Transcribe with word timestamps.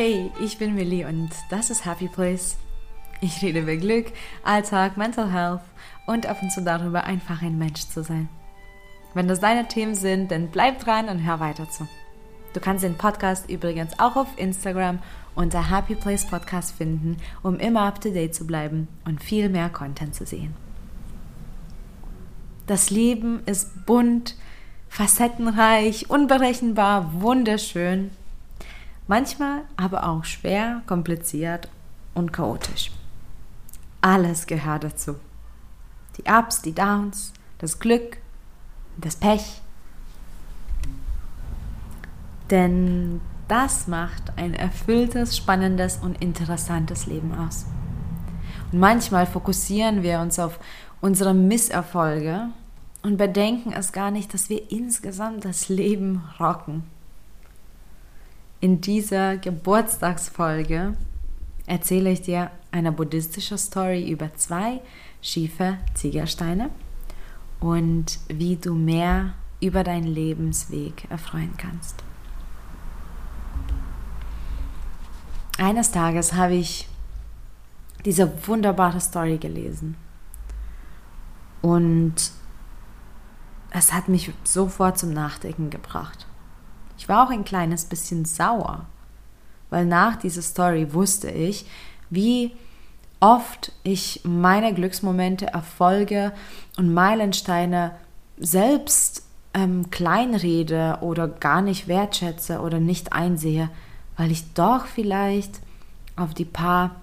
Hey, 0.00 0.30
ich 0.38 0.58
bin 0.58 0.76
Millie 0.76 1.08
und 1.08 1.28
das 1.50 1.70
ist 1.70 1.84
Happy 1.84 2.06
Place. 2.06 2.56
Ich 3.20 3.42
rede 3.42 3.62
über 3.62 3.74
Glück, 3.74 4.12
Alltag, 4.44 4.96
Mental 4.96 5.32
Health 5.32 5.62
und 6.06 6.24
ab 6.26 6.40
und 6.40 6.52
zu 6.52 6.62
darüber, 6.62 7.02
einfach 7.02 7.42
ein 7.42 7.58
Mensch 7.58 7.80
zu 7.80 8.04
sein. 8.04 8.28
Wenn 9.12 9.26
das 9.26 9.40
deine 9.40 9.66
Themen 9.66 9.96
sind, 9.96 10.30
dann 10.30 10.52
bleib 10.52 10.78
dran 10.78 11.08
und 11.08 11.26
hör 11.26 11.40
weiter 11.40 11.68
zu. 11.68 11.88
Du 12.52 12.60
kannst 12.60 12.84
den 12.84 12.96
Podcast 12.96 13.50
übrigens 13.50 13.98
auch 13.98 14.14
auf 14.14 14.28
Instagram 14.36 15.00
unter 15.34 15.68
Happy 15.68 15.96
Place 15.96 16.26
Podcast 16.26 16.76
finden, 16.76 17.16
um 17.42 17.58
immer 17.58 17.80
up 17.80 18.00
to 18.00 18.10
date 18.10 18.36
zu 18.36 18.46
bleiben 18.46 18.86
und 19.04 19.20
viel 19.20 19.48
mehr 19.48 19.68
Content 19.68 20.14
zu 20.14 20.24
sehen. 20.24 20.54
Das 22.68 22.90
Leben 22.90 23.42
ist 23.46 23.84
bunt, 23.84 24.36
facettenreich, 24.88 26.08
unberechenbar, 26.08 27.20
wunderschön 27.20 28.12
Manchmal 29.08 29.62
aber 29.76 30.06
auch 30.06 30.24
schwer, 30.24 30.82
kompliziert 30.86 31.68
und 32.14 32.32
chaotisch. 32.32 32.92
Alles 34.02 34.46
gehört 34.46 34.84
dazu. 34.84 35.16
Die 36.18 36.30
Ups, 36.30 36.60
die 36.60 36.74
Downs, 36.74 37.32
das 37.58 37.78
Glück, 37.78 38.18
das 38.98 39.16
Pech. 39.16 39.62
Denn 42.50 43.20
das 43.48 43.88
macht 43.88 44.36
ein 44.36 44.52
erfülltes, 44.52 45.36
spannendes 45.36 45.96
und 45.96 46.20
interessantes 46.20 47.06
Leben 47.06 47.34
aus. 47.34 47.64
Und 48.70 48.78
manchmal 48.78 49.26
fokussieren 49.26 50.02
wir 50.02 50.20
uns 50.20 50.38
auf 50.38 50.60
unsere 51.00 51.32
Misserfolge 51.32 52.48
und 53.02 53.16
bedenken 53.16 53.72
es 53.72 53.92
gar 53.92 54.10
nicht, 54.10 54.34
dass 54.34 54.50
wir 54.50 54.70
insgesamt 54.70 55.46
das 55.46 55.70
Leben 55.70 56.24
rocken. 56.38 56.82
In 58.60 58.80
dieser 58.80 59.36
Geburtstagsfolge 59.36 60.94
erzähle 61.66 62.10
ich 62.10 62.22
dir 62.22 62.50
eine 62.72 62.90
buddhistische 62.90 63.56
Story 63.56 64.10
über 64.10 64.34
zwei 64.34 64.80
schiefe 65.22 65.78
Ziegelsteine 65.94 66.70
und 67.60 68.18
wie 68.26 68.56
du 68.56 68.74
mehr 68.74 69.34
über 69.60 69.84
deinen 69.84 70.08
Lebensweg 70.08 71.08
erfreuen 71.08 71.54
kannst. 71.56 72.02
Eines 75.56 75.92
Tages 75.92 76.32
habe 76.32 76.54
ich 76.54 76.88
diese 78.04 78.48
wunderbare 78.48 79.00
Story 79.00 79.38
gelesen 79.38 79.96
und 81.62 82.14
es 83.70 83.92
hat 83.92 84.08
mich 84.08 84.32
sofort 84.42 84.98
zum 84.98 85.12
Nachdenken 85.12 85.70
gebracht. 85.70 86.26
Ich 86.98 87.08
war 87.08 87.24
auch 87.24 87.30
ein 87.30 87.44
kleines 87.44 87.84
bisschen 87.84 88.24
sauer, 88.24 88.84
weil 89.70 89.86
nach 89.86 90.16
dieser 90.16 90.42
Story 90.42 90.92
wusste 90.92 91.30
ich, 91.30 91.66
wie 92.10 92.52
oft 93.20 93.72
ich 93.82 94.20
meine 94.24 94.74
Glücksmomente, 94.74 95.46
Erfolge 95.46 96.32
und 96.76 96.92
Meilensteine 96.92 97.92
selbst 98.36 99.22
ähm, 99.54 99.90
kleinrede 99.90 100.98
oder 101.00 101.28
gar 101.28 101.62
nicht 101.62 101.88
wertschätze 101.88 102.60
oder 102.60 102.80
nicht 102.80 103.12
einsehe, 103.12 103.70
weil 104.16 104.30
ich 104.30 104.52
doch 104.54 104.86
vielleicht 104.86 105.60
auf 106.16 106.34
die 106.34 106.44
paar 106.44 106.96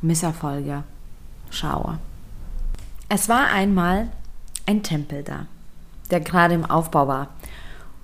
Misserfolge 0.00 0.84
schaue. 1.50 1.98
Es 3.08 3.28
war 3.28 3.48
einmal 3.48 4.08
ein 4.66 4.82
Tempel 4.82 5.22
da, 5.22 5.46
der 6.10 6.20
gerade 6.20 6.54
im 6.54 6.64
Aufbau 6.64 7.08
war. 7.08 7.28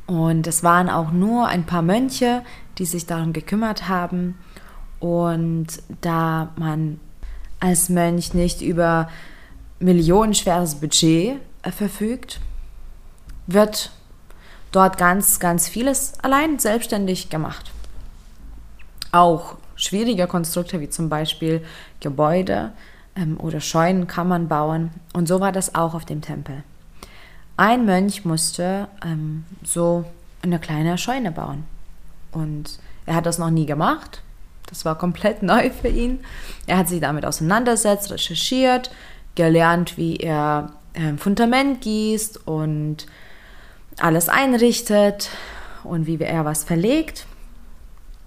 Und 0.06 0.46
es 0.46 0.62
waren 0.62 0.88
auch 0.88 1.10
nur 1.10 1.48
ein 1.48 1.66
paar 1.66 1.82
Mönche, 1.82 2.42
die 2.78 2.84
sich 2.84 3.06
darum 3.06 3.33
gekümmert 3.33 3.89
haben. 3.89 4.39
Und 5.00 5.67
da 6.00 6.52
man 6.56 7.00
als 7.61 7.89
Mönch 7.89 8.34
nicht 8.34 8.62
über 8.62 9.08
millionenschweres 9.78 10.77
Budget 10.77 11.39
äh, 11.62 11.70
verfügt, 11.70 12.40
wird 13.46 13.90
dort 14.72 14.98
ganz, 14.98 15.39
ganz 15.39 15.68
vieles 15.68 16.18
allein 16.22 16.58
selbstständig 16.58 17.30
gemacht. 17.30 17.70
Auch 19.12 19.56
schwierige 19.74 20.27
Konstrukte 20.27 20.80
wie 20.80 20.89
zum 20.89 21.08
Beispiel 21.08 21.64
Gebäude 22.00 22.72
ähm, 23.14 23.39
oder 23.39 23.61
Scheunen 23.61 24.06
kann 24.06 24.28
man 24.28 24.48
bauen. 24.48 24.90
Und 25.12 25.28
so 25.28 25.40
war 25.40 25.52
das 25.52 25.74
auch 25.74 25.95
auf 25.95 26.05
dem 26.05 26.20
Tempel. 26.20 26.62
Ein 27.56 27.86
Mönch 27.86 28.24
musste 28.24 28.89
ähm, 29.05 29.44
so 29.64 30.05
eine 30.42 30.58
kleine 30.58 30.98
Scheune 30.98 31.33
bauen. 31.33 31.64
Und 32.33 32.78
er 33.06 33.14
hat 33.14 33.27
das 33.27 33.39
noch 33.39 33.50
nie 33.50 33.67
gemacht. 33.67 34.22
Das 34.67 34.84
war 34.84 34.98
komplett 34.98 35.42
neu 35.42 35.70
für 35.70 35.89
ihn. 35.89 36.20
Er 36.66 36.78
hat 36.78 36.89
sich 36.89 37.00
damit 37.00 37.24
auseinandergesetzt, 37.24 38.11
recherchiert, 38.11 38.90
gelernt, 39.34 39.96
wie 39.96 40.16
er 40.16 40.72
äh, 40.92 41.16
Fundament 41.16 41.80
gießt 41.80 42.46
und 42.46 43.06
alles 43.98 44.28
einrichtet 44.28 45.30
und 45.84 46.06
wie 46.06 46.20
er 46.20 46.45
was 46.45 46.64
verlegt. 46.64 47.27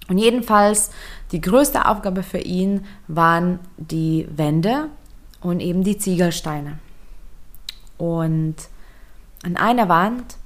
Und 0.08 0.18
jedenfalls 0.18 0.90
die 1.30 1.40
größte 1.40 1.86
Aufgabe 1.86 2.24
für 2.24 2.38
ihn 2.38 2.84
waren 3.06 3.60
die 3.76 4.26
Wände 4.34 4.88
und 5.40 5.60
eben 5.60 5.84
die 5.84 5.98
Ziegelsteine. 5.98 6.78
Und 7.96 8.56
an 9.42 9.56
einer 9.56 9.88
Wand 9.88 10.36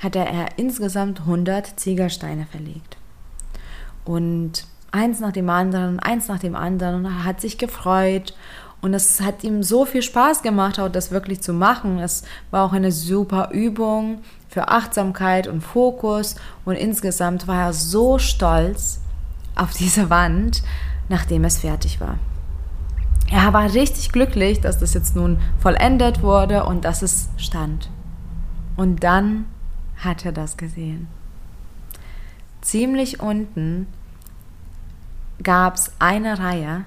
hatte 0.00 0.18
er 0.18 0.58
insgesamt 0.58 1.20
100 1.20 1.78
Ziegelsteine 1.78 2.46
verlegt. 2.46 2.96
Und 4.04 4.66
eins 4.92 5.20
nach 5.20 5.32
dem 5.32 5.48
anderen, 5.48 5.98
eins 5.98 6.28
nach 6.28 6.38
dem 6.38 6.54
anderen. 6.54 6.96
Und 6.96 7.04
er 7.06 7.24
hat 7.24 7.40
sich 7.40 7.56
gefreut. 7.56 8.34
Und 8.82 8.92
es 8.92 9.22
hat 9.22 9.42
ihm 9.44 9.62
so 9.62 9.86
viel 9.86 10.02
Spaß 10.02 10.42
gemacht, 10.42 10.78
auch 10.78 10.90
das 10.90 11.10
wirklich 11.10 11.40
zu 11.40 11.54
machen. 11.54 11.98
Es 11.98 12.24
war 12.50 12.66
auch 12.66 12.74
eine 12.74 12.92
super 12.92 13.48
Übung 13.52 14.20
für 14.48 14.68
Achtsamkeit 14.68 15.46
und 15.46 15.62
Fokus. 15.62 16.36
Und 16.66 16.74
insgesamt 16.74 17.48
war 17.48 17.68
er 17.68 17.72
so 17.72 18.18
stolz 18.18 19.00
auf 19.54 19.72
diese 19.72 20.10
Wand, 20.10 20.62
nachdem 21.08 21.44
es 21.44 21.58
fertig 21.58 22.00
war 22.00 22.18
er 23.34 23.52
war 23.52 23.74
richtig 23.74 24.12
glücklich, 24.12 24.60
dass 24.60 24.78
das 24.78 24.94
jetzt 24.94 25.16
nun 25.16 25.40
vollendet 25.58 26.22
wurde 26.22 26.64
und 26.64 26.84
dass 26.84 27.02
es 27.02 27.30
stand. 27.36 27.90
Und 28.76 29.02
dann 29.02 29.46
hat 29.96 30.24
er 30.24 30.30
das 30.30 30.56
gesehen. 30.56 31.08
Ziemlich 32.60 33.18
unten 33.18 33.88
gab 35.42 35.74
es 35.74 35.90
eine 35.98 36.38
Reihe 36.38 36.84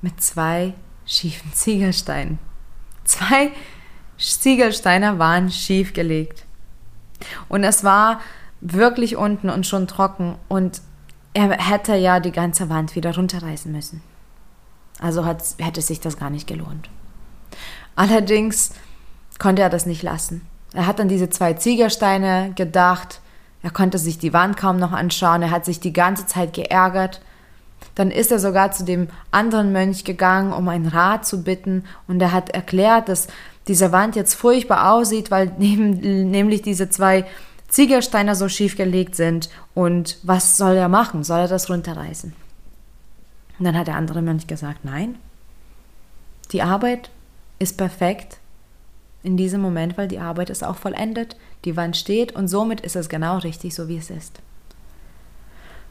mit 0.00 0.22
zwei 0.22 0.72
schiefen 1.04 1.52
Ziegelsteinen. 1.52 2.38
Zwei 3.04 3.52
Ziegelsteine 4.16 5.18
waren 5.18 5.50
schief 5.50 5.92
gelegt. 5.92 6.46
Und 7.50 7.64
es 7.64 7.84
war 7.84 8.22
wirklich 8.62 9.18
unten 9.18 9.50
und 9.50 9.66
schon 9.66 9.86
trocken 9.86 10.36
und 10.48 10.80
er 11.34 11.50
hätte 11.50 11.96
ja 11.96 12.18
die 12.18 12.32
ganze 12.32 12.70
Wand 12.70 12.96
wieder 12.96 13.14
runterreißen 13.14 13.70
müssen. 13.70 14.02
Also 15.00 15.24
hat, 15.24 15.42
hätte 15.58 15.80
sich 15.80 16.00
das 16.00 16.18
gar 16.18 16.30
nicht 16.30 16.46
gelohnt. 16.46 16.88
Allerdings 17.96 18.72
konnte 19.38 19.62
er 19.62 19.70
das 19.70 19.86
nicht 19.86 20.02
lassen. 20.02 20.46
Er 20.72 20.86
hat 20.86 21.00
an 21.00 21.08
diese 21.08 21.30
zwei 21.30 21.54
Ziegelsteine 21.54 22.52
gedacht. 22.54 23.20
Er 23.62 23.70
konnte 23.70 23.98
sich 23.98 24.18
die 24.18 24.32
Wand 24.32 24.56
kaum 24.56 24.76
noch 24.76 24.92
anschauen. 24.92 25.42
Er 25.42 25.50
hat 25.50 25.64
sich 25.64 25.80
die 25.80 25.92
ganze 25.92 26.26
Zeit 26.26 26.52
geärgert. 26.52 27.20
Dann 27.94 28.10
ist 28.10 28.30
er 28.30 28.38
sogar 28.38 28.72
zu 28.72 28.84
dem 28.84 29.08
anderen 29.30 29.72
Mönch 29.72 30.04
gegangen, 30.04 30.52
um 30.52 30.68
einen 30.68 30.86
Rat 30.86 31.26
zu 31.26 31.42
bitten. 31.42 31.84
Und 32.06 32.20
er 32.20 32.32
hat 32.32 32.50
erklärt, 32.50 33.08
dass 33.08 33.28
diese 33.66 33.92
Wand 33.92 34.16
jetzt 34.16 34.34
furchtbar 34.34 34.92
aussieht, 34.92 35.30
weil 35.30 35.52
neben, 35.58 36.30
nämlich 36.30 36.62
diese 36.62 36.90
zwei 36.90 37.24
Ziegelsteine 37.68 38.34
so 38.34 38.48
schief 38.48 38.76
gelegt 38.76 39.16
sind. 39.16 39.48
Und 39.74 40.18
was 40.22 40.56
soll 40.56 40.76
er 40.76 40.88
machen? 40.88 41.24
Soll 41.24 41.40
er 41.40 41.48
das 41.48 41.70
runterreißen? 41.70 42.34
Und 43.60 43.66
dann 43.66 43.76
hat 43.76 43.88
der 43.88 43.96
andere 43.96 44.22
Mönch 44.22 44.46
gesagt, 44.46 44.86
nein, 44.86 45.16
die 46.50 46.62
Arbeit 46.62 47.10
ist 47.58 47.76
perfekt 47.76 48.38
in 49.22 49.36
diesem 49.36 49.60
Moment, 49.60 49.98
weil 49.98 50.08
die 50.08 50.18
Arbeit 50.18 50.48
ist 50.48 50.64
auch 50.64 50.76
vollendet, 50.76 51.36
die 51.66 51.76
Wand 51.76 51.94
steht 51.98 52.32
und 52.32 52.48
somit 52.48 52.80
ist 52.80 52.96
es 52.96 53.10
genau 53.10 53.36
richtig, 53.36 53.74
so 53.74 53.86
wie 53.86 53.98
es 53.98 54.08
ist. 54.08 54.40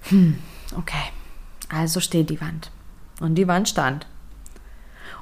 Hm, 0.09 0.39
okay, 0.75 1.11
also 1.71 1.99
steht 1.99 2.31
die 2.31 2.41
Wand. 2.41 2.71
Und 3.21 3.35
die 3.35 3.47
Wand 3.47 3.69
stand. 3.69 4.07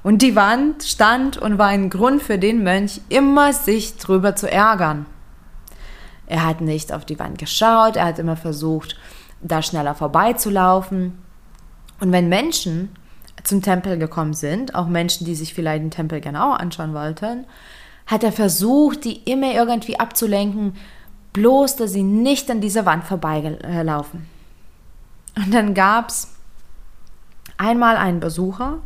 Und 0.02 0.22
die 0.22 0.38
Wand 0.38 0.84
stand 0.84 1.38
und 1.38 1.58
war 1.58 1.68
ein 1.68 1.90
Grund 1.90 2.24
für 2.24 2.40
den 2.40 2.64
Mönch, 2.64 3.02
immer 3.10 3.52
sich 3.52 3.98
drüber 3.98 4.38
zu 4.38 4.50
ärgern. 4.50 5.06
Er 6.28 6.46
hat 6.46 6.62
nicht 6.62 6.94
auf 6.94 7.04
die 7.04 7.20
Wand 7.20 7.40
geschaut, 7.40 7.98
er 7.98 8.06
hat 8.06 8.20
immer 8.20 8.38
versucht, 8.38 8.96
da 9.42 9.62
schneller 9.62 9.96
vorbeizulaufen. 9.96 11.27
Und 12.00 12.12
wenn 12.12 12.30
Menschen 12.30 12.90
zum 13.44 13.62
Tempel 13.62 13.98
gekommen 13.98 14.34
sind, 14.34 14.76
auch 14.76 14.88
Menschen, 14.88 15.26
die 15.26 15.36
sich 15.36 15.54
vielleicht 15.54 15.84
den 15.84 15.92
Tempel 15.92 16.22
genauer 16.22 16.60
anschauen 16.60 16.94
wollten, 16.94 17.46
hat 18.06 18.24
er 18.24 18.32
versucht, 18.32 19.04
die 19.06 19.18
immer 19.24 19.54
irgendwie 19.54 20.00
abzulenken, 20.00 20.76
bloß 21.34 21.76
dass 21.76 21.92
sie 21.92 22.04
nicht 22.04 22.50
an 22.50 22.62
dieser 22.62 22.86
Wand 22.86 23.04
vorbeilaufen. 23.04 24.28
Und 25.36 25.54
dann 25.54 25.74
gab 25.74 26.10
es 26.10 26.34
einmal 27.58 27.96
einen 27.96 28.20
Besucher 28.20 28.80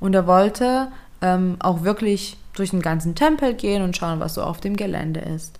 und 0.00 0.14
er 0.14 0.26
wollte 0.26 0.88
ähm, 1.20 1.56
auch 1.60 1.84
wirklich 1.84 2.36
durch 2.54 2.70
den 2.70 2.82
ganzen 2.82 3.14
Tempel 3.14 3.54
gehen 3.54 3.82
und 3.82 3.96
schauen, 3.96 4.20
was 4.20 4.34
so 4.34 4.42
auf 4.42 4.60
dem 4.60 4.76
Gelände 4.76 5.20
ist. 5.20 5.58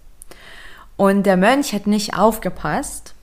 Und 0.97 1.25
der 1.25 1.37
Mönch 1.37 1.73
hat 1.73 1.87
nicht 1.87 2.17
aufgepasst 2.17 3.15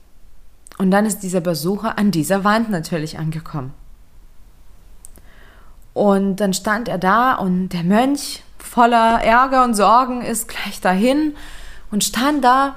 und 0.80 0.90
dann 0.90 1.04
ist 1.04 1.18
dieser 1.18 1.42
Besucher 1.42 1.98
an 1.98 2.10
dieser 2.10 2.42
Wand 2.42 2.70
natürlich 2.70 3.18
angekommen. 3.18 3.74
Und 5.92 6.36
dann 6.36 6.54
stand 6.54 6.88
er 6.88 6.96
da 6.96 7.34
und 7.34 7.68
der 7.68 7.82
Mönch 7.82 8.42
voller 8.56 9.22
Ärger 9.22 9.64
und 9.64 9.74
Sorgen 9.74 10.22
ist 10.22 10.48
gleich 10.48 10.80
dahin 10.80 11.36
und 11.90 12.02
stand 12.02 12.42
da. 12.42 12.76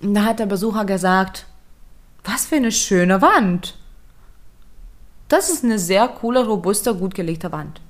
Und 0.00 0.14
da 0.14 0.24
hat 0.24 0.38
der 0.38 0.46
Besucher 0.46 0.86
gesagt, 0.86 1.44
was 2.24 2.46
für 2.46 2.56
eine 2.56 2.72
schöne 2.72 3.20
Wand. 3.20 3.76
Das 5.28 5.50
ist 5.50 5.62
eine 5.62 5.78
sehr 5.78 6.08
coole, 6.08 6.46
robuste, 6.46 6.94
gut 6.94 7.14
gelegte 7.14 7.52
Wand. 7.52 7.82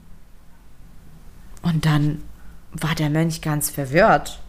Und 1.62 1.86
dann 1.86 2.20
war 2.72 2.96
der 2.96 3.10
Mönch 3.10 3.42
ganz 3.42 3.70
verwirrt. 3.70 4.40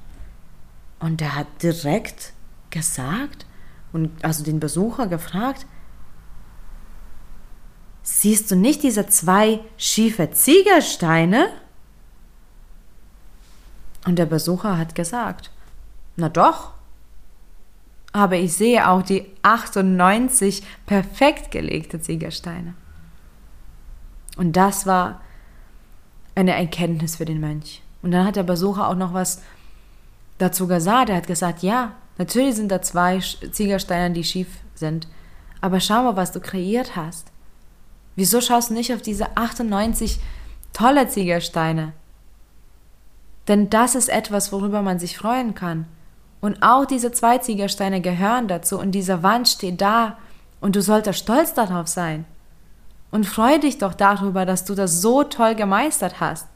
Und 0.97 1.21
er 1.21 1.35
hat 1.35 1.61
direkt 1.61 2.33
gesagt 2.71 3.45
und 3.93 4.11
also 4.23 4.43
den 4.43 4.59
Besucher 4.59 5.07
gefragt, 5.07 5.65
siehst 8.03 8.49
du 8.51 8.55
nicht 8.55 8.83
diese 8.83 9.07
zwei 9.07 9.59
schiefe 9.77 10.31
Ziegelsteine? 10.31 11.49
Und 14.05 14.17
der 14.17 14.25
Besucher 14.25 14.77
hat 14.77 14.95
gesagt, 14.95 15.51
na 16.15 16.29
doch, 16.29 16.71
aber 18.13 18.37
ich 18.37 18.53
sehe 18.53 18.87
auch 18.89 19.03
die 19.03 19.25
98 19.43 20.63
perfekt 20.85 21.51
gelegte 21.51 22.01
Ziegelsteine. 22.01 22.73
Und 24.37 24.55
das 24.55 24.85
war 24.85 25.21
eine 26.35 26.55
Erkenntnis 26.55 27.17
für 27.17 27.25
den 27.25 27.39
Mönch. 27.39 27.81
Und 28.01 28.11
dann 28.11 28.25
hat 28.25 28.35
der 28.35 28.43
Besucher 28.43 28.87
auch 28.87 28.95
noch 28.95 29.13
was 29.13 29.41
dazu 30.37 30.67
gesagt. 30.67 31.09
Er 31.09 31.17
hat 31.17 31.27
gesagt, 31.27 31.63
ja, 31.63 31.93
natürlich 32.17 32.55
sind 32.55 32.71
da 32.71 32.81
zwei 32.81 33.19
Ziegelsteine, 33.19 34.13
die 34.13 34.23
schief 34.23 34.47
sind. 34.75 35.07
Aber 35.61 35.79
schau 35.79 36.03
mal, 36.03 36.15
was 36.15 36.31
du 36.31 36.39
kreiert 36.39 36.95
hast. 36.95 37.27
Wieso 38.15 38.41
schaust 38.41 38.69
du 38.69 38.73
nicht 38.73 38.93
auf 38.93 39.01
diese 39.01 39.37
98 39.37 40.19
tolle 40.73 41.07
Ziegelsteine? 41.07 41.93
Denn 43.47 43.69
das 43.69 43.95
ist 43.95 44.09
etwas, 44.09 44.51
worüber 44.51 44.81
man 44.81 44.99
sich 44.99 45.17
freuen 45.17 45.55
kann. 45.55 45.85
Und 46.41 46.61
auch 46.61 46.85
diese 46.85 47.11
zwei 47.11 47.37
Ziegelsteine 47.37 48.01
gehören 48.01 48.47
dazu 48.47 48.79
und 48.79 48.91
diese 48.91 49.23
Wand 49.23 49.47
steht 49.47 49.81
da 49.81 50.17
und 50.59 50.75
du 50.75 50.81
solltest 50.81 51.19
stolz 51.19 51.53
darauf 51.53 51.87
sein. 51.87 52.25
Und 53.09 53.25
freu 53.25 53.57
dich 53.57 53.77
doch 53.77 53.93
darüber, 53.93 54.45
dass 54.45 54.65
du 54.65 54.75
das 54.75 55.01
so 55.01 55.23
toll 55.23 55.55
gemeistert 55.55 56.19
hast. 56.19 56.47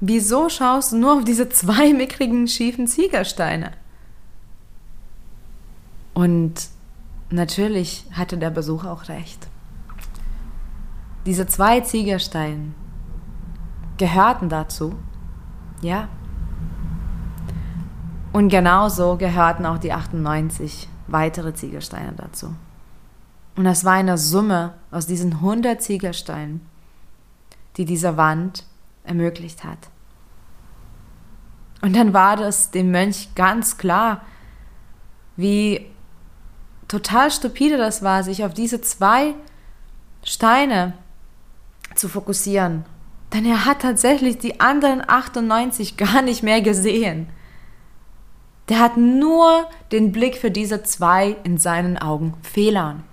Wieso 0.00 0.48
schaust 0.48 0.92
du 0.92 0.96
nur 0.96 1.14
auf 1.14 1.24
diese 1.24 1.48
zwei 1.48 1.92
mickrigen, 1.92 2.48
schiefen 2.48 2.86
Ziegelsteine? 2.86 3.72
Und 6.20 6.68
natürlich 7.30 8.04
hatte 8.12 8.36
der 8.36 8.50
Besucher 8.50 8.92
auch 8.92 9.08
recht. 9.08 9.48
Diese 11.24 11.46
zwei 11.46 11.80
Ziegelsteine 11.80 12.74
gehörten 13.96 14.50
dazu, 14.50 14.96
ja. 15.80 16.08
Und 18.34 18.50
genauso 18.50 19.16
gehörten 19.16 19.64
auch 19.64 19.78
die 19.78 19.94
98 19.94 20.90
weitere 21.06 21.54
Ziegelsteine 21.54 22.12
dazu. 22.12 22.54
Und 23.56 23.64
das 23.64 23.86
war 23.86 23.94
eine 23.94 24.18
Summe 24.18 24.74
aus 24.90 25.06
diesen 25.06 25.32
100 25.32 25.80
Ziegelsteinen, 25.80 26.60
die 27.78 27.86
diese 27.86 28.18
Wand 28.18 28.66
ermöglicht 29.04 29.64
hat. 29.64 29.88
Und 31.80 31.96
dann 31.96 32.12
war 32.12 32.36
das 32.36 32.72
dem 32.72 32.90
Mönch 32.90 33.34
ganz 33.34 33.78
klar, 33.78 34.20
wie 35.36 35.89
total 36.90 37.30
stupide 37.30 37.76
das 37.76 38.02
war, 38.02 38.24
sich 38.24 38.44
auf 38.44 38.52
diese 38.52 38.80
zwei 38.80 39.34
Steine 40.24 40.94
zu 41.94 42.08
fokussieren. 42.08 42.84
Denn 43.32 43.46
er 43.46 43.64
hat 43.64 43.82
tatsächlich 43.82 44.38
die 44.38 44.58
anderen 44.58 45.00
98 45.06 45.96
gar 45.96 46.20
nicht 46.20 46.42
mehr 46.42 46.60
gesehen. 46.60 47.28
Der 48.68 48.80
hat 48.80 48.96
nur 48.96 49.68
den 49.92 50.10
Blick 50.10 50.36
für 50.36 50.50
diese 50.50 50.82
zwei 50.82 51.36
in 51.44 51.58
seinen 51.58 51.96
Augen 51.96 52.34
Fehlern. 52.42 53.04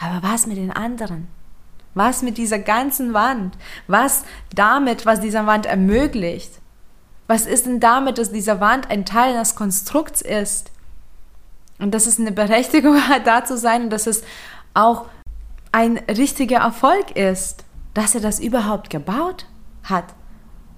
Aber 0.00 0.26
was 0.26 0.46
mit 0.46 0.56
den 0.56 0.70
anderen? 0.70 1.28
Was 1.94 2.22
mit 2.22 2.38
dieser 2.38 2.58
ganzen 2.58 3.12
Wand? 3.12 3.58
Was 3.88 4.24
damit, 4.54 5.04
was 5.04 5.20
dieser 5.20 5.46
Wand 5.46 5.66
ermöglicht? 5.66 6.60
Was 7.26 7.44
ist 7.44 7.66
denn 7.66 7.78
damit, 7.78 8.16
dass 8.16 8.32
diese 8.32 8.58
Wand 8.58 8.90
ein 8.90 9.04
Teil 9.04 9.34
des 9.34 9.54
Konstrukts 9.54 10.22
ist? 10.22 10.70
Und 11.78 11.92
dass 11.92 12.06
es 12.06 12.18
eine 12.20 12.32
Berechtigung 12.32 12.96
hat, 13.08 13.26
da 13.26 13.44
zu 13.44 13.56
sein 13.56 13.84
und 13.84 13.90
dass 13.90 14.06
es 14.06 14.22
auch 14.74 15.06
ein 15.72 15.98
richtiger 15.98 16.58
Erfolg 16.58 17.16
ist, 17.16 17.64
dass 17.94 18.14
er 18.14 18.20
das 18.20 18.40
überhaupt 18.40 18.90
gebaut 18.90 19.46
hat 19.84 20.14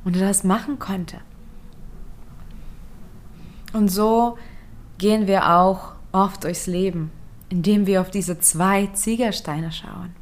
und 0.04 0.20
das 0.20 0.44
machen 0.44 0.78
konnte. 0.78 1.18
Und 3.72 3.88
so 3.88 4.38
gehen 4.98 5.26
wir 5.26 5.52
auch 5.52 5.94
oft 6.12 6.44
durchs 6.44 6.66
Leben, 6.66 7.10
indem 7.48 7.86
wir 7.86 8.00
auf 8.00 8.10
diese 8.10 8.38
zwei 8.38 8.86
Ziegelsteine 8.86 9.72
schauen. 9.72 10.14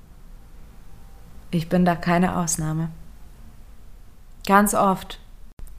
Ich 1.50 1.68
bin 1.68 1.84
da 1.84 1.94
keine 1.94 2.36
Ausnahme. 2.36 2.88
Ganz 4.46 4.74
oft 4.74 5.20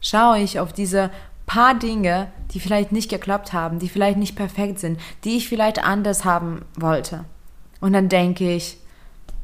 schaue 0.02 0.40
ich 0.40 0.60
auf 0.60 0.72
diese 0.72 1.10
paar 1.46 1.78
Dinge, 1.78 2.32
die 2.52 2.60
vielleicht 2.60 2.92
nicht 2.92 3.10
geklappt 3.10 3.54
haben, 3.54 3.80
die 3.80 3.90
vielleicht 3.90 4.18
nicht 4.18 4.36
perfekt 4.36 4.80
sind, 4.80 5.00
die 5.24 5.38
ich 5.38 5.50
vielleicht 5.50 5.84
anders 5.84 6.26
haben 6.26 6.66
wollte. 6.76 7.26
Und 7.82 7.94
dann 7.94 8.10
denke 8.10 8.56
ich, 8.56 8.78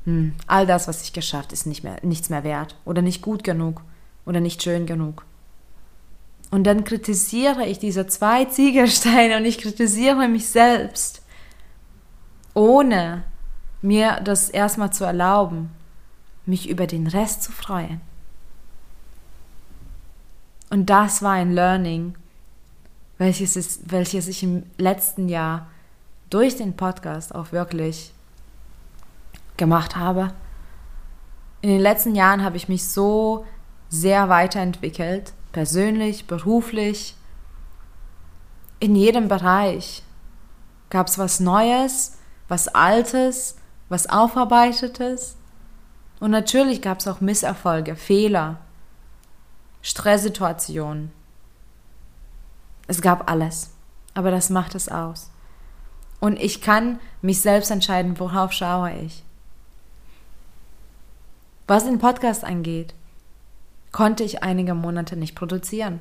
hm, 0.05 0.33
all 0.47 0.65
das, 0.65 0.87
was 0.87 1.03
ich 1.03 1.13
geschafft, 1.13 1.51
ist 1.51 1.65
nicht 1.65 1.83
mehr, 1.83 1.97
nichts 2.03 2.29
mehr 2.29 2.43
wert 2.43 2.75
oder 2.85 3.01
nicht 3.01 3.21
gut 3.21 3.43
genug 3.43 3.81
oder 4.25 4.39
nicht 4.39 4.63
schön 4.63 4.85
genug. 4.85 5.25
Und 6.51 6.63
dann 6.63 6.83
kritisiere 6.83 7.65
ich 7.65 7.79
diese 7.79 8.07
zwei 8.07 8.45
Ziegelsteine 8.45 9.37
und 9.37 9.45
ich 9.45 9.57
kritisiere 9.57 10.27
mich 10.27 10.47
selbst, 10.47 11.21
ohne 12.53 13.23
mir 13.81 14.19
das 14.23 14.49
erstmal 14.49 14.91
zu 14.91 15.03
erlauben, 15.03 15.69
mich 16.45 16.69
über 16.69 16.87
den 16.87 17.07
Rest 17.07 17.43
zu 17.43 17.51
freuen. 17.51 18.01
Und 20.69 20.89
das 20.89 21.21
war 21.21 21.33
ein 21.33 21.51
Learning, 21.51 22.15
welches, 23.17 23.55
ist, 23.55 23.91
welches 23.91 24.27
ich 24.27 24.43
im 24.43 24.63
letzten 24.77 25.29
Jahr 25.29 25.67
durch 26.29 26.57
den 26.57 26.75
Podcast 26.75 27.33
auch 27.33 27.51
wirklich 27.51 28.13
gemacht 29.57 29.95
habe. 29.95 30.31
In 31.61 31.69
den 31.69 31.81
letzten 31.81 32.15
Jahren 32.15 32.43
habe 32.43 32.57
ich 32.57 32.69
mich 32.69 32.87
so 32.87 33.45
sehr 33.89 34.29
weiterentwickelt, 34.29 35.33
persönlich, 35.51 36.27
beruflich, 36.27 37.15
in 38.79 38.95
jedem 38.95 39.27
Bereich. 39.27 40.03
Gab 40.89 41.07
es 41.07 41.17
was 41.17 41.39
Neues, 41.39 42.17
was 42.47 42.67
Altes, 42.69 43.57
was 43.89 44.09
Aufarbeitetes? 44.09 45.35
Und 46.19 46.31
natürlich 46.31 46.81
gab 46.81 46.99
es 46.99 47.07
auch 47.07 47.21
Misserfolge, 47.21 47.95
Fehler, 47.95 48.59
Stresssituationen. 49.81 51.11
Es 52.87 53.01
gab 53.01 53.29
alles. 53.29 53.71
Aber 54.13 54.31
das 54.31 54.49
macht 54.49 54.75
es 54.75 54.89
aus. 54.89 55.29
Und 56.19 56.39
ich 56.39 56.61
kann 56.61 56.99
mich 57.21 57.41
selbst 57.41 57.71
entscheiden, 57.71 58.19
worauf 58.19 58.51
schaue 58.51 58.91
ich. 58.93 59.23
Was 61.67 61.85
den 61.85 61.99
Podcast 61.99 62.43
angeht, 62.43 62.93
konnte 63.91 64.23
ich 64.23 64.43
einige 64.43 64.73
Monate 64.73 65.15
nicht 65.15 65.35
produzieren. 65.35 65.99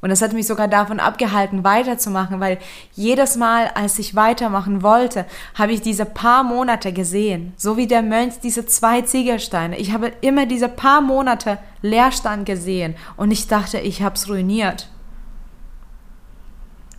Und 0.00 0.12
es 0.12 0.22
hat 0.22 0.32
mich 0.32 0.46
sogar 0.46 0.68
davon 0.68 1.00
abgehalten, 1.00 1.64
weiterzumachen, 1.64 2.38
weil 2.38 2.58
jedes 2.92 3.36
Mal, 3.36 3.68
als 3.74 3.98
ich 3.98 4.14
weitermachen 4.14 4.82
wollte, 4.82 5.26
habe 5.54 5.72
ich 5.72 5.80
diese 5.80 6.04
paar 6.04 6.44
Monate 6.44 6.92
gesehen. 6.92 7.52
So 7.56 7.76
wie 7.76 7.88
der 7.88 8.02
Mönch 8.02 8.38
diese 8.40 8.64
zwei 8.64 9.02
Ziegelsteine. 9.02 9.76
Ich 9.76 9.92
habe 9.92 10.12
immer 10.20 10.46
diese 10.46 10.68
paar 10.68 11.00
Monate 11.00 11.58
Leerstand 11.82 12.46
gesehen 12.46 12.94
und 13.16 13.32
ich 13.32 13.48
dachte, 13.48 13.78
ich 13.78 14.00
habe 14.02 14.14
es 14.14 14.28
ruiniert. 14.28 14.88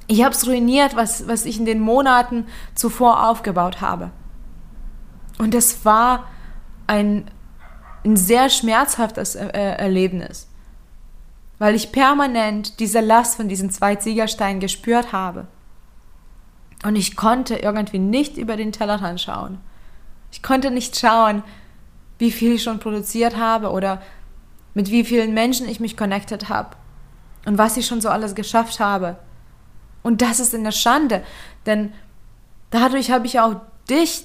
Ich 0.07 0.23
habe 0.23 0.33
es 0.33 0.45
ruiniert, 0.45 0.95
was, 0.95 1.27
was 1.27 1.45
ich 1.45 1.57
in 1.57 1.65
den 1.65 1.79
Monaten 1.79 2.47
zuvor 2.75 3.29
aufgebaut 3.29 3.79
habe. 3.79 4.11
Und 5.37 5.55
es 5.55 5.85
war 5.85 6.25
ein, 6.87 7.31
ein 8.03 8.17
sehr 8.17 8.49
schmerzhaftes 8.49 9.35
äh, 9.35 9.47
Erlebnis 9.51 10.48
weil 11.59 11.75
ich 11.75 11.91
permanent 11.91 12.79
diese 12.79 13.01
Last 13.01 13.35
von 13.35 13.49
diesen 13.49 13.69
zwei 13.69 13.95
Ziegelsteinen 13.95 14.61
gespürt 14.61 15.11
habe. 15.11 15.47
Und 16.83 16.95
ich 16.95 17.17
konnte 17.17 17.57
irgendwie 17.57 17.99
nicht 17.99 18.37
über 18.37 18.55
den 18.55 18.71
Tellerrand 18.71 19.19
schauen. 19.19 19.59
Ich 20.31 20.41
konnte 20.41 20.71
nicht 20.71 20.97
schauen, 20.97 21.43
wie 22.17 22.31
viel 22.31 22.53
ich 22.53 22.63
schon 22.63 22.79
produziert 22.79 23.37
habe 23.37 23.71
oder 23.71 24.01
mit 24.73 24.89
wie 24.89 25.03
vielen 25.03 25.33
Menschen 25.33 25.67
ich 25.67 25.79
mich 25.79 25.97
connected 25.97 26.47
habe 26.49 26.75
und 27.45 27.57
was 27.57 27.77
ich 27.77 27.85
schon 27.85 28.01
so 28.01 28.09
alles 28.09 28.35
geschafft 28.35 28.79
habe. 28.79 29.17
Und 30.03 30.21
das 30.21 30.39
ist 30.39 30.55
eine 30.55 30.71
Schande, 30.71 31.23
denn 31.65 31.93
dadurch 32.69 33.11
habe 33.11 33.25
ich 33.25 33.39
auch 33.39 33.55
dich, 33.89 34.23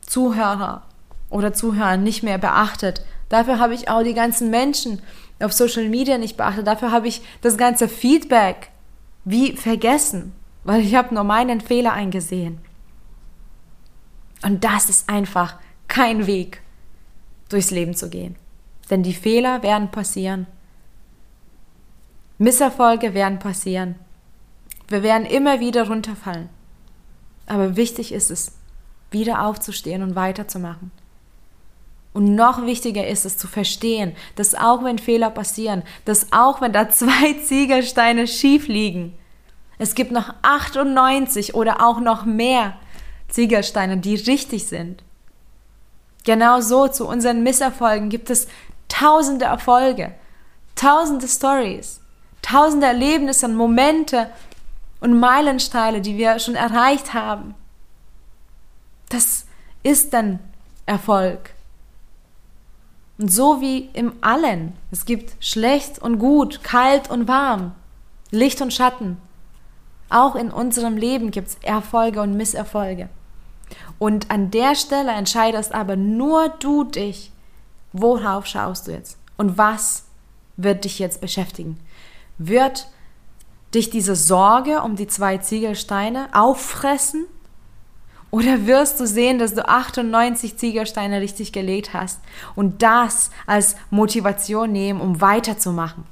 Zuhörer 0.00 0.82
oder 1.30 1.52
Zuhörer, 1.52 1.96
nicht 1.96 2.22
mehr 2.22 2.38
beachtet. 2.38 3.04
Dafür 3.28 3.58
habe 3.58 3.74
ich 3.74 3.88
auch 3.88 4.02
die 4.02 4.14
ganzen 4.14 4.50
Menschen 4.50 5.00
auf 5.40 5.52
Social 5.52 5.88
Media 5.88 6.18
nicht 6.18 6.36
beachtet. 6.36 6.66
Dafür 6.66 6.90
habe 6.90 7.08
ich 7.08 7.22
das 7.40 7.56
ganze 7.56 7.88
Feedback 7.88 8.70
wie 9.24 9.56
vergessen, 9.56 10.32
weil 10.64 10.80
ich 10.80 10.94
habe 10.94 11.14
nur 11.14 11.24
meinen 11.24 11.60
Fehler 11.60 11.92
eingesehen. 11.92 12.58
Und 14.42 14.64
das 14.64 14.88
ist 14.88 15.08
einfach 15.08 15.56
kein 15.88 16.26
Weg, 16.26 16.62
durchs 17.48 17.70
Leben 17.70 17.94
zu 17.94 18.08
gehen. 18.08 18.36
Denn 18.90 19.02
die 19.02 19.14
Fehler 19.14 19.62
werden 19.62 19.90
passieren. 19.90 20.46
Misserfolge 22.38 23.14
werden 23.14 23.38
passieren. 23.38 23.96
Wir 24.88 25.02
werden 25.02 25.26
immer 25.26 25.60
wieder 25.60 25.88
runterfallen. 25.88 26.48
Aber 27.46 27.76
wichtig 27.76 28.12
ist 28.12 28.30
es, 28.30 28.52
wieder 29.10 29.44
aufzustehen 29.44 30.02
und 30.02 30.14
weiterzumachen. 30.14 30.90
Und 32.12 32.34
noch 32.34 32.64
wichtiger 32.64 33.06
ist 33.06 33.24
es 33.24 33.36
zu 33.36 33.46
verstehen, 33.46 34.16
dass 34.34 34.54
auch 34.54 34.82
wenn 34.82 34.98
Fehler 34.98 35.30
passieren, 35.30 35.82
dass 36.04 36.32
auch 36.32 36.60
wenn 36.60 36.72
da 36.72 36.88
zwei 36.90 37.34
Ziegelsteine 37.44 38.26
schief 38.26 38.68
liegen, 38.68 39.16
es 39.78 39.94
gibt 39.94 40.10
noch 40.10 40.34
98 40.42 41.54
oder 41.54 41.86
auch 41.86 42.00
noch 42.00 42.24
mehr 42.24 42.74
Ziegelsteine, 43.28 43.98
die 43.98 44.16
richtig 44.16 44.66
sind. 44.66 45.04
Genauso 46.24 46.88
zu 46.88 47.06
unseren 47.06 47.42
Misserfolgen 47.42 48.08
gibt 48.10 48.28
es 48.28 48.48
tausende 48.88 49.44
Erfolge, 49.44 50.14
tausende 50.74 51.28
Stories, 51.28 52.00
tausende 52.42 52.86
Erlebnisse 52.86 53.46
und 53.46 53.54
Momente 53.54 54.30
und 55.00 55.18
Meilensteine, 55.18 56.00
die 56.00 56.18
wir 56.18 56.38
schon 56.40 56.56
erreicht 56.56 57.14
haben. 57.14 57.54
Das 59.08 59.46
ist 59.82 60.12
dann 60.12 60.40
Erfolg. 60.86 61.50
Und 63.18 63.32
so 63.32 63.60
wie 63.60 63.90
im 63.92 64.12
Allen. 64.20 64.74
Es 64.90 65.04
gibt 65.04 65.32
schlecht 65.44 65.98
und 65.98 66.18
gut, 66.18 66.62
kalt 66.62 67.10
und 67.10 67.26
warm, 67.26 67.72
Licht 68.30 68.60
und 68.62 68.72
Schatten. 68.72 69.18
Auch 70.08 70.36
in 70.36 70.50
unserem 70.50 70.96
Leben 70.96 71.30
gibt 71.30 71.48
es 71.48 71.58
Erfolge 71.62 72.22
und 72.22 72.36
Misserfolge. 72.36 73.08
Und 73.98 74.30
an 74.30 74.50
der 74.50 74.74
Stelle 74.74 75.10
entscheidest 75.10 75.74
aber 75.74 75.96
nur 75.96 76.48
du 76.60 76.84
dich, 76.84 77.32
worauf 77.92 78.46
schaust 78.46 78.86
du 78.86 78.92
jetzt 78.92 79.18
und 79.36 79.58
was 79.58 80.04
wird 80.56 80.84
dich 80.84 80.98
jetzt 80.98 81.20
beschäftigen. 81.20 81.78
Wird 82.38 82.88
dich 83.74 83.90
diese 83.90 84.16
Sorge 84.16 84.82
um 84.82 84.96
die 84.96 85.08
zwei 85.08 85.38
Ziegelsteine 85.38 86.28
auffressen 86.32 87.26
oder 88.30 88.66
wirst 88.66 89.00
du 89.00 89.06
sehen, 89.06 89.38
dass 89.38 89.54
du 89.54 89.66
98 89.66 90.58
Ziegelsteine 90.58 91.20
richtig 91.20 91.52
gelegt 91.52 91.94
hast 91.94 92.20
und 92.54 92.82
das 92.82 93.30
als 93.46 93.76
Motivation 93.90 94.70
nehmen, 94.70 95.00
um 95.00 95.20
weiterzumachen? 95.20 96.04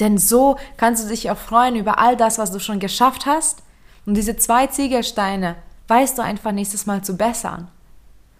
Denn 0.00 0.16
so 0.16 0.56
kannst 0.78 1.04
du 1.04 1.08
dich 1.08 1.30
auch 1.30 1.36
freuen 1.36 1.76
über 1.76 1.98
all 1.98 2.16
das, 2.16 2.38
was 2.38 2.50
du 2.50 2.60
schon 2.60 2.80
geschafft 2.80 3.26
hast. 3.26 3.62
Und 4.06 4.14
diese 4.14 4.36
zwei 4.36 4.66
Ziegelsteine 4.66 5.56
weißt 5.88 6.16
du 6.16 6.22
einfach 6.22 6.50
nächstes 6.52 6.86
Mal 6.86 7.04
zu 7.04 7.16
bessern. 7.16 7.68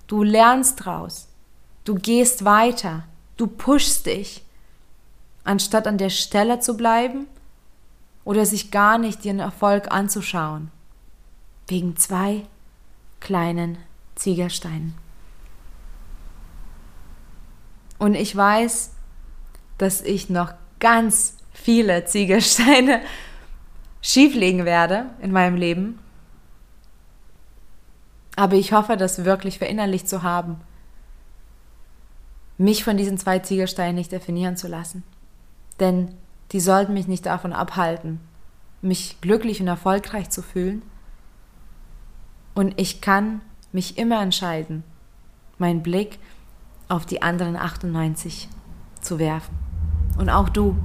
Du 0.06 0.22
lernst 0.22 0.84
draus. 0.84 1.28
Du 1.84 1.94
gehst 1.94 2.44
weiter. 2.44 3.04
Du 3.36 3.46
pushst 3.46 4.06
dich. 4.06 4.42
Anstatt 5.44 5.86
an 5.86 5.98
der 5.98 6.10
Stelle 6.10 6.58
zu 6.58 6.76
bleiben 6.76 7.26
oder 8.24 8.46
sich 8.46 8.70
gar 8.70 8.96
nicht 8.96 9.24
den 9.24 9.38
Erfolg 9.38 9.92
anzuschauen 9.92 10.70
wegen 11.68 11.96
zwei 11.96 12.42
kleinen 13.20 13.78
Ziegelsteinen. 14.14 14.94
Und 17.98 18.14
ich 18.14 18.34
weiß, 18.34 18.90
dass 19.78 20.00
ich 20.00 20.28
noch 20.28 20.54
ganz 20.80 21.36
viele 21.52 22.04
Ziegelsteine 22.04 23.00
schieflegen 24.02 24.64
werde 24.64 25.06
in 25.20 25.30
meinem 25.30 25.56
Leben. 25.56 25.98
Aber 28.34 28.56
ich 28.56 28.72
hoffe, 28.72 28.96
das 28.96 29.24
wirklich 29.24 29.58
verinnerlicht 29.58 30.08
zu 30.08 30.22
haben, 30.22 30.60
mich 32.58 32.84
von 32.84 32.96
diesen 32.96 33.18
zwei 33.18 33.38
Ziegelsteinen 33.38 33.94
nicht 33.94 34.12
definieren 34.12 34.56
zu 34.56 34.68
lassen. 34.68 35.04
Denn 35.80 36.14
die 36.52 36.60
sollten 36.60 36.94
mich 36.94 37.08
nicht 37.08 37.26
davon 37.26 37.52
abhalten, 37.52 38.20
mich 38.80 39.20
glücklich 39.20 39.60
und 39.60 39.68
erfolgreich 39.68 40.30
zu 40.30 40.42
fühlen, 40.42 40.82
und 42.54 42.78
ich 42.78 43.00
kann 43.00 43.40
mich 43.72 43.98
immer 43.98 44.20
entscheiden, 44.20 44.84
meinen 45.58 45.82
Blick 45.82 46.18
auf 46.88 47.06
die 47.06 47.22
anderen 47.22 47.56
98 47.56 48.48
zu 49.00 49.18
werfen. 49.18 49.56
Und 50.18 50.28
auch 50.28 50.48
du. 50.48 50.76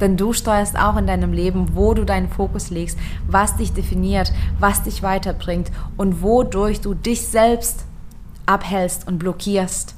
Denn 0.00 0.16
du 0.16 0.32
steuerst 0.32 0.78
auch 0.78 0.96
in 0.96 1.06
deinem 1.06 1.32
Leben, 1.32 1.74
wo 1.74 1.92
du 1.94 2.04
deinen 2.04 2.30
Fokus 2.30 2.70
legst, 2.70 2.98
was 3.26 3.56
dich 3.56 3.72
definiert, 3.72 4.32
was 4.58 4.82
dich 4.82 5.02
weiterbringt 5.02 5.70
und 5.96 6.22
wodurch 6.22 6.80
du 6.80 6.94
dich 6.94 7.26
selbst 7.26 7.84
abhältst 8.46 9.06
und 9.06 9.18
blockierst. 9.18 9.94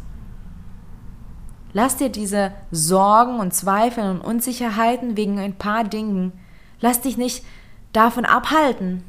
Lass 1.73 1.97
dir 1.97 2.11
diese 2.11 2.53
Sorgen 2.71 3.39
und 3.39 3.55
Zweifel 3.55 4.11
und 4.11 4.21
Unsicherheiten 4.21 5.17
wegen 5.17 5.39
ein 5.39 5.55
paar 5.55 5.85
Dingen, 5.85 6.33
lass 6.81 7.01
dich 7.01 7.17
nicht 7.17 7.45
davon 7.93 8.25
abhalten, 8.25 9.05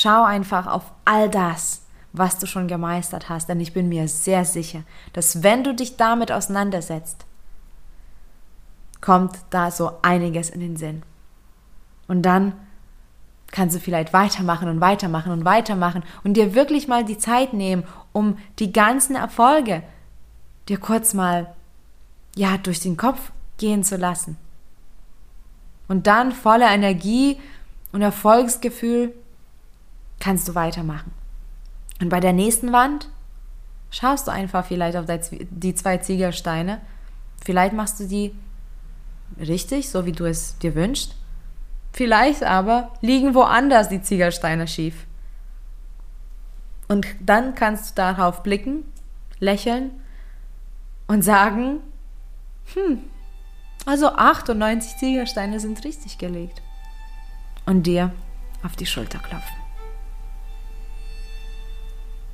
Schau 0.00 0.22
einfach 0.22 0.68
auf 0.68 0.92
all 1.04 1.28
das, 1.28 1.82
was 2.12 2.38
du 2.38 2.46
schon 2.46 2.68
gemeistert 2.68 3.28
hast, 3.28 3.48
denn 3.48 3.58
ich 3.58 3.72
bin 3.72 3.88
mir 3.88 4.06
sehr 4.06 4.44
sicher, 4.44 4.84
dass 5.12 5.42
wenn 5.42 5.64
du 5.64 5.74
dich 5.74 5.96
damit 5.96 6.30
auseinandersetzt, 6.30 7.26
kommt 9.00 9.36
da 9.50 9.72
so 9.72 9.90
einiges 10.02 10.50
in 10.50 10.60
den 10.60 10.76
Sinn. 10.76 11.02
Und 12.06 12.22
dann 12.22 12.52
kannst 13.50 13.74
du 13.74 13.80
vielleicht 13.80 14.12
weitermachen 14.12 14.68
und 14.68 14.80
weitermachen 14.80 15.32
und 15.32 15.44
weitermachen 15.44 16.04
und 16.22 16.34
dir 16.34 16.54
wirklich 16.54 16.86
mal 16.86 17.04
die 17.04 17.18
Zeit 17.18 17.52
nehmen, 17.52 17.82
um 18.12 18.38
die 18.60 18.72
ganzen 18.72 19.16
Erfolge 19.16 19.82
dir 20.68 20.78
kurz 20.78 21.12
mal 21.12 21.52
ja 22.36 22.56
durch 22.56 22.78
den 22.78 22.96
Kopf 22.96 23.32
gehen 23.56 23.82
zu 23.82 23.96
lassen. 23.96 24.36
Und 25.88 26.06
dann 26.06 26.30
voller 26.30 26.70
Energie 26.70 27.40
und 27.90 28.02
Erfolgsgefühl 28.02 29.12
kannst 30.20 30.48
du 30.48 30.54
weitermachen. 30.54 31.12
Und 32.00 32.08
bei 32.08 32.20
der 32.20 32.32
nächsten 32.32 32.72
Wand 32.72 33.08
schaust 33.90 34.26
du 34.26 34.32
einfach 34.32 34.66
vielleicht 34.66 34.96
auf 34.96 35.06
die 35.30 35.74
zwei 35.74 35.98
Ziegelsteine. 35.98 36.80
Vielleicht 37.44 37.72
machst 37.72 38.00
du 38.00 38.06
die 38.06 38.34
richtig, 39.38 39.88
so 39.88 40.06
wie 40.06 40.12
du 40.12 40.24
es 40.24 40.58
dir 40.58 40.74
wünschst. 40.74 41.16
Vielleicht 41.92 42.44
aber 42.44 42.92
liegen 43.00 43.34
woanders 43.34 43.88
die 43.88 44.02
Ziegelsteine 44.02 44.68
schief. 44.68 45.06
Und 46.86 47.06
dann 47.20 47.54
kannst 47.54 47.90
du 47.90 47.94
darauf 47.96 48.42
blicken, 48.42 48.84
lächeln 49.40 49.90
und 51.06 51.22
sagen, 51.22 51.80
hm, 52.74 53.02
also 53.84 54.08
98 54.08 54.96
Ziegelsteine 54.98 55.60
sind 55.60 55.84
richtig 55.84 56.18
gelegt. 56.18 56.62
Und 57.66 57.82
dir 57.84 58.12
auf 58.62 58.76
die 58.76 58.86
Schulter 58.86 59.18
klopfen. 59.18 59.57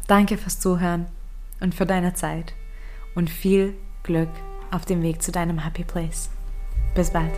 Danke 0.06 0.36
fürs 0.36 0.60
Zuhören 0.60 1.06
und 1.60 1.74
für 1.74 1.86
deine 1.86 2.14
Zeit 2.14 2.54
und 3.14 3.30
viel 3.30 3.74
Glück 4.02 4.28
auf 4.70 4.84
dem 4.84 5.02
Weg 5.02 5.22
zu 5.22 5.32
deinem 5.32 5.58
Happy 5.58 5.84
Place. 5.84 6.30
Bis 6.94 7.10
bald. 7.10 7.32